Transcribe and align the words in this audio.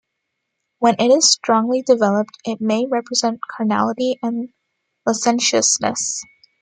When 0.79 0.95
it 0.97 1.09
is 1.15 1.29
strongly 1.31 1.83
developed, 1.83 2.35
it 2.43 2.59
may 2.59 2.87
represent 2.87 3.39
carnality 3.55 4.17
and 4.23 4.49
licentiousness. 5.05 6.23